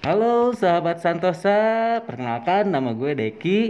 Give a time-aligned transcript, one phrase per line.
[0.00, 3.60] Halo sahabat Santosa, perkenalkan nama gue Deki.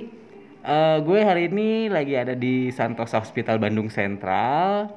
[0.62, 4.95] Eh, gue hari ini lagi ada di Santosa Hospital Bandung Sentral.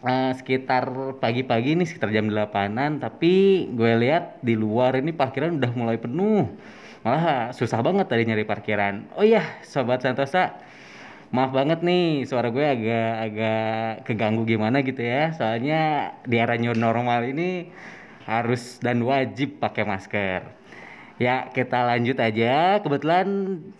[0.00, 0.88] Eh, sekitar
[1.20, 6.48] pagi-pagi nih sekitar jam 8-an, tapi gue lihat di luar ini parkiran udah mulai penuh.
[7.04, 9.04] Malah susah banget tadi nyari parkiran.
[9.20, 10.56] Oh iya, sobat Santosa,
[11.28, 15.28] maaf banget nih suara gue agak agak keganggu gimana gitu ya.
[15.36, 17.68] Soalnya di era new normal ini
[18.24, 20.42] harus dan wajib pakai masker.
[21.14, 22.82] Ya, kita lanjut aja.
[22.82, 23.26] Kebetulan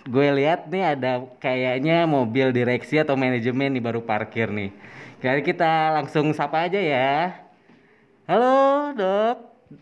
[0.07, 4.71] gue lihat nih ada kayaknya mobil direksi atau manajemen nih baru parkir nih.
[5.19, 7.35] Jadi kita langsung sapa aja ya.
[8.31, 9.39] Halo, Dok.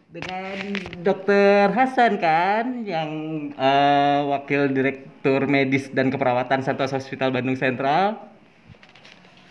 [0.09, 0.57] Dengan
[1.05, 3.11] Dokter Hasan kan yang
[3.53, 8.17] eh, Wakil Direktur Medis dan Keperawatan Santos Hospital Bandung Sentral.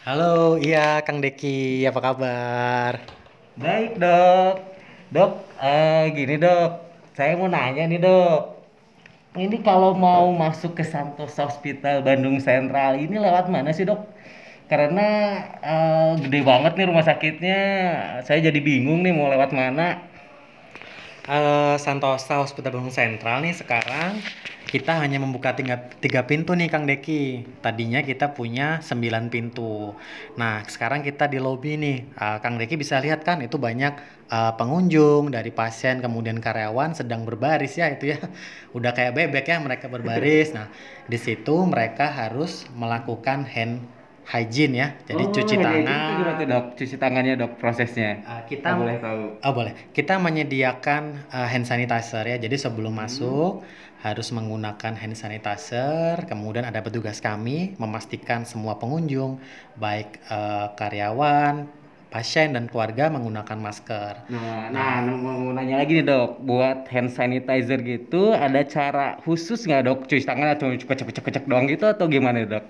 [0.01, 2.93] Halo, iya Kang Deki, apa kabar?
[3.53, 4.70] Baik, Dok.
[5.11, 6.71] Dok, eh gini, Dok.
[7.19, 8.63] Saya mau nanya nih, Dok.
[9.35, 13.99] Ini kalau mau masuk ke Santos Hospital Bandung Sentral ini lewat mana sih, Dok?
[14.71, 15.07] Karena
[15.59, 17.59] eh, gede banget nih rumah sakitnya.
[18.23, 19.99] Saya jadi bingung nih mau lewat mana.
[21.27, 24.15] Eh, Santosa Hospital Bandung Sentral nih sekarang
[24.71, 27.43] kita hanya membuka tiga, tiga pintu nih Kang Deki.
[27.59, 29.91] Tadinya kita punya 9 pintu.
[30.39, 31.97] Nah, sekarang kita di lobi nih.
[32.15, 33.93] Eh, Kang Deki bisa lihat kan itu banyak
[34.31, 38.19] eh, pengunjung dari pasien kemudian karyawan sedang berbaris ya itu ya.
[38.77, 40.55] Udah kayak bebek ya mereka berbaris.
[40.55, 40.71] Nah,
[41.03, 43.83] di situ mereka harus melakukan hand
[44.23, 44.87] hygiene ya.
[45.03, 46.07] Jadi Oh, cuci ya, itu tangan.
[46.15, 46.65] gimana tuh, Dok?
[46.79, 48.23] Cuci tangannya, Dok, prosesnya.
[48.23, 49.21] Eh, Kita kita boleh tahu.
[49.43, 49.73] Oh boleh.
[49.91, 52.37] Kita menyediakan uh, hand sanitizer ya.
[52.39, 53.65] Jadi sebelum masuk
[54.01, 56.25] harus menggunakan hand sanitizer.
[56.25, 59.37] Kemudian ada petugas kami memastikan semua pengunjung,
[59.77, 61.69] baik uh, karyawan,
[62.11, 64.27] pasien dan keluarga menggunakan masker.
[64.27, 69.81] Nah, nah, mau nanya lagi nih dok, buat hand sanitizer gitu, ada cara khusus nggak
[69.87, 69.99] dok?
[70.09, 72.65] Cuci tangan atau kecek-kecek doang gitu atau gimana dok?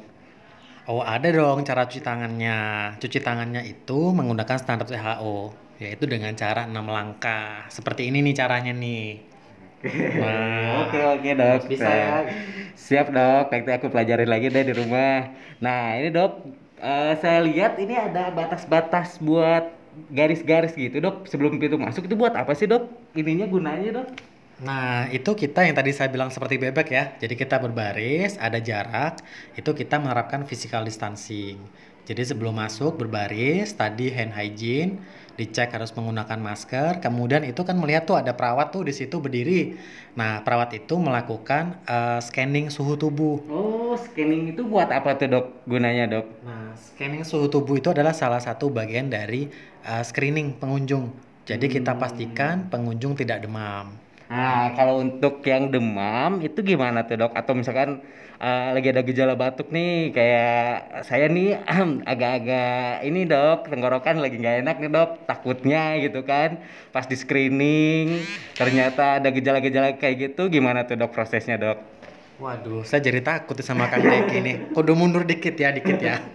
[0.90, 2.58] Oh ada dong cara cuci tangannya.
[3.00, 7.70] Cuci tangannya itu menggunakan standar WHO, yaitu dengan cara 6 langkah.
[7.72, 9.31] Seperti ini nih caranya nih.
[9.84, 11.62] Nah, Oke oke dok.
[11.66, 12.08] bisa Nah, ya.
[12.78, 15.34] Siap dok, nanti aku pelajarin lagi deh di rumah.
[15.58, 16.31] Nah ini dok,
[16.78, 19.74] eh, saya lihat ini ada batas-batas buat
[20.14, 21.25] garis-garis gitu dok.
[21.25, 22.88] Sebelum pintu masuk itu buat apa sih dok?
[23.18, 24.08] Ininya gunanya dok?
[24.61, 27.03] Nah, itu kita yang tadi saya bilang seperti bebek ya.
[27.17, 29.17] Jadi kita berbaris, ada jarak,
[29.57, 31.57] itu kita menerapkan physical distancing.
[32.05, 35.01] Jadi sebelum masuk berbaris, tadi hand hygiene,
[35.33, 37.01] dicek harus menggunakan masker.
[37.01, 39.77] Kemudian itu kan melihat tuh ada perawat tuh di situ berdiri.
[40.13, 43.41] Nah, perawat itu melakukan eh, scanning suhu tubuh.
[43.49, 45.45] Oh, scanning itu buat apa tuh dok?
[45.66, 46.25] Gunanya dok?
[46.45, 49.49] Nah, scanning suhu tubuh itu adalah salah satu bagian dari
[49.85, 51.09] eh, screening pengunjung.
[51.49, 54.10] Jadi kita pastikan pengunjung tidak demam.
[54.31, 57.36] Nah, kalau untuk yang demam itu gimana tuh dok?
[57.36, 58.00] Atau misalkan
[58.40, 61.59] eh, lagi ada gejala batuk nih, kayak saya nih
[62.12, 66.64] agak-agak ini dok, tenggorokan lagi nggak enak nih dok, takutnya gitu kan.
[66.96, 68.24] Pas di screening
[68.56, 71.84] ternyata ada gejala-gejala kayak gitu, gimana tuh dok prosesnya dok?
[72.40, 74.72] Waduh, saya jadi takut sama Kang nih.
[74.72, 76.18] Kudu mundur dikit ya, dikit ya.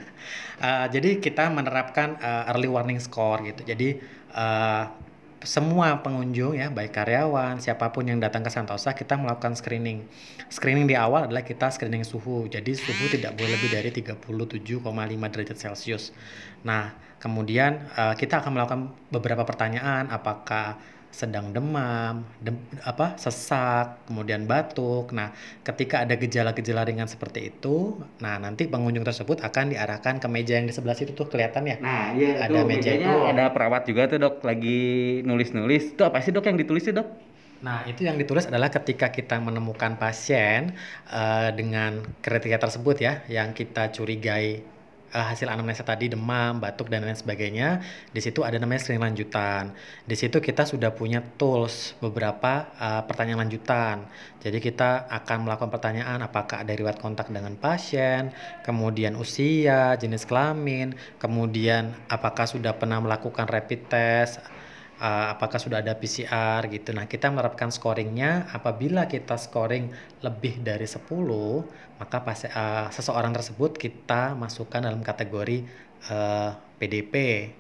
[0.57, 3.61] Eh, jadi kita menerapkan eh, early warning score gitu.
[3.61, 4.01] Jadi
[4.33, 4.85] eh,
[5.45, 10.09] semua pengunjung ya, baik karyawan, siapa pun yang datang ke Santosa, kita melakukan screening.
[10.49, 12.49] Screening di awal adalah kita screening suhu.
[12.49, 14.25] Jadi suhu tidak boleh lebih dari 37,5
[15.33, 16.17] derajat Celcius.
[16.65, 18.81] Nah, kemudian eh, kita akan melakukan
[19.13, 20.81] beberapa pertanyaan, apakah
[21.11, 25.11] sedang demam, dem- apa sesak, kemudian batuk.
[25.17, 25.33] Nah,
[25.65, 30.69] ketika ada gejala-gejala ringan seperti itu, nah nanti pengunjung tersebut akan diarahkan ke meja yang
[30.69, 31.77] di sebelah situ tuh kelihatan ya.
[31.81, 33.31] Nah, iya Ada tuh meja mejanya itu.
[33.33, 34.79] ada perawat juga tuh dok, lagi
[35.25, 35.97] nulis-nulis.
[35.97, 37.09] Itu apa sih dok yang ditulis sih dok?
[37.57, 40.77] Nah, itu yang ditulis adalah ketika kita menemukan pasien
[41.09, 44.61] eh, dengan kriteria tersebut ya, yang kita curigai
[45.13, 47.83] hasil anamnesa tadi demam, batuk dan lain sebagainya.
[48.11, 49.75] Di situ ada namanya screening lanjutan.
[50.03, 54.07] Di situ kita sudah punya tools beberapa eh, pertanyaan lanjutan.
[54.43, 58.31] Jadi kita akan melakukan pertanyaan apakah ada riwayat kontak dengan pasien,
[58.63, 64.39] kemudian usia, jenis kelamin, kemudian apakah sudah pernah melakukan rapid test,
[65.01, 66.93] uh, apakah sudah ada PCR gitu.
[66.97, 69.93] Nah, kita menerapkan scoringnya apabila kita scoring
[70.25, 71.01] lebih dari 10,
[72.01, 75.65] maka pas, uh, seseorang tersebut kita masukkan dalam kategori
[76.13, 77.15] uh, PDP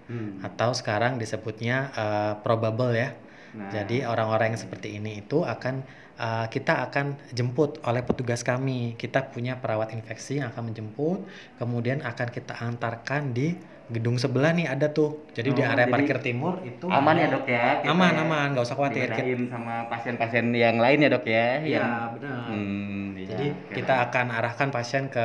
[0.06, 0.44] Hmm.
[0.44, 3.16] atau sekarang disebutnya uh, probable ya.
[3.56, 3.72] Nah.
[3.72, 5.80] Jadi orang-orang yang seperti ini itu akan
[6.16, 8.94] uh, kita akan jemput oleh petugas kami.
[8.94, 11.24] Kita punya perawat infeksi yang akan menjemput,
[11.56, 15.30] kemudian akan kita antarkan di gedung sebelah nih ada tuh.
[15.30, 17.78] Jadi di Oh, area jadi parkir timur itu Aman ya dok ya?
[17.78, 19.06] kita Aman ya aman, nggak usah khawatir.
[19.14, 21.62] Kita- sama pasien-pasien yang lain ya dok ya?
[21.62, 22.38] Iya Yang- benar.
[22.50, 23.06] Hmm,
[23.36, 25.20] Jadi oke, kita akan arahkan pasien ke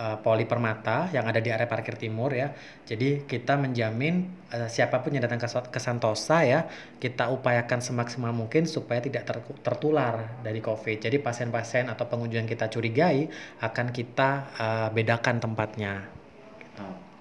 [0.00, 2.56] uh, Poli Permata yang ada di area parkir timur ya.
[2.88, 4.24] Jadi kita menjamin
[4.56, 6.64] uh, siapa pun yang datang ke, ke Santosa ya,
[6.96, 10.96] kita upayakan semaksimal mungkin supaya tidak ter- tertular dari COVID.
[10.96, 13.28] Jadi pasien-pasien atau pengunjung yang kita curigai
[13.60, 16.08] akan kita uh, bedakan tempatnya.
[16.80, 17.15] Oke.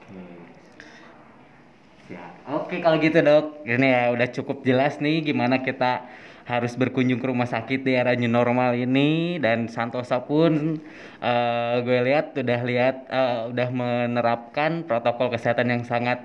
[2.05, 2.45] Siap.
[2.45, 6.05] Oke kalau gitu dok, ini ya udah cukup jelas nih gimana kita
[6.45, 9.41] harus berkunjung ke rumah sakit di era new normal ini.
[9.41, 10.77] Dan Santosa pun
[11.17, 16.21] eh, gue lihat udah lihat eh, udah menerapkan protokol kesehatan yang sangat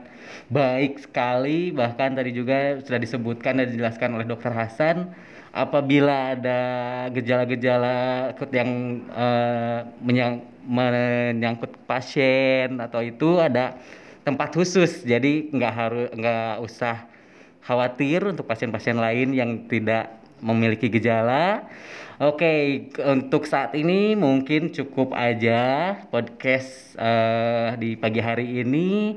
[0.52, 1.72] baik sekali.
[1.72, 5.16] Bahkan tadi juga sudah disebutkan dan dijelaskan oleh dokter Hasan
[5.56, 6.60] apabila ada
[7.16, 7.96] gejala-gejala
[8.52, 8.70] yang
[9.08, 13.80] eh, menyang- menyangkut pasien atau itu ada
[14.26, 17.08] tempat khusus jadi nggak harus nggak usah
[17.64, 21.68] khawatir untuk pasien-pasien lain yang tidak memiliki gejala.
[22.20, 29.16] Oke, ke- untuk saat ini mungkin cukup aja podcast eh, di pagi hari ini.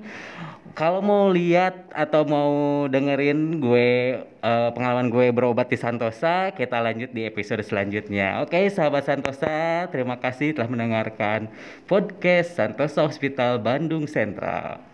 [0.74, 2.52] Kalau mau lihat atau mau
[2.88, 8.40] dengerin gue eh, pengalaman gue berobat di Santosa, kita lanjut di episode selanjutnya.
[8.40, 11.52] Oke, sahabat Santosa, terima kasih telah mendengarkan
[11.92, 14.93] podcast Santosa Hospital Bandung Sentral.